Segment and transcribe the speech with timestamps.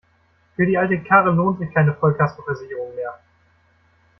[0.55, 3.19] Für die alte Karre lohnt sich keine Vollkaskoversicherung mehr.